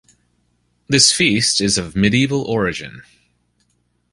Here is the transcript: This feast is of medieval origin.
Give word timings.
This 0.87 1.11
feast 1.13 1.61
is 1.61 1.77
of 1.77 1.95
medieval 1.95 2.41
origin. 2.45 3.03